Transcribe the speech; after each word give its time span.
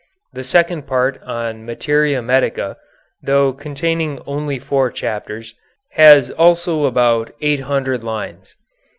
The 0.33 0.43
second 0.43 0.87
part 0.87 1.21
on 1.21 1.63
materia 1.63 2.23
medica, 2.23 2.77
though 3.21 3.53
containing 3.53 4.19
only 4.25 4.57
four 4.57 4.89
chapters, 4.89 5.53
has 5.91 6.31
also 6.31 6.85
about 6.85 7.33
800 7.39 8.03
lines. 8.03 8.55